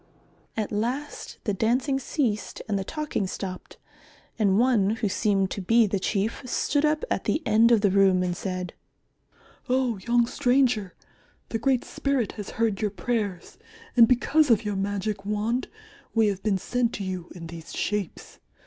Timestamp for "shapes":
17.71-18.39